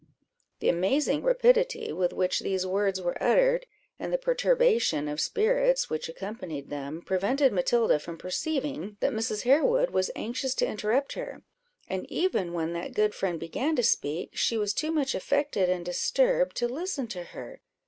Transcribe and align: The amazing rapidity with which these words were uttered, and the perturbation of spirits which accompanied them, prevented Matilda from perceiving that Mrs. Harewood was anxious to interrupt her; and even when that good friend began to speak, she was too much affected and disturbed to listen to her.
The 0.61 0.67
amazing 0.69 1.21
rapidity 1.21 1.93
with 1.93 2.11
which 2.11 2.39
these 2.39 2.65
words 2.65 2.99
were 2.99 3.21
uttered, 3.21 3.67
and 3.99 4.11
the 4.11 4.17
perturbation 4.17 5.07
of 5.07 5.21
spirits 5.21 5.91
which 5.91 6.09
accompanied 6.09 6.71
them, 6.71 7.03
prevented 7.03 7.53
Matilda 7.53 7.99
from 7.99 8.17
perceiving 8.17 8.97
that 8.99 9.13
Mrs. 9.13 9.43
Harewood 9.43 9.91
was 9.91 10.09
anxious 10.15 10.55
to 10.55 10.65
interrupt 10.65 11.13
her; 11.13 11.43
and 11.87 12.11
even 12.11 12.51
when 12.51 12.73
that 12.73 12.95
good 12.95 13.13
friend 13.13 13.39
began 13.39 13.75
to 13.75 13.83
speak, 13.83 14.31
she 14.35 14.57
was 14.57 14.73
too 14.73 14.91
much 14.91 15.13
affected 15.13 15.69
and 15.69 15.85
disturbed 15.85 16.55
to 16.57 16.67
listen 16.67 17.05
to 17.09 17.25
her. 17.25 17.61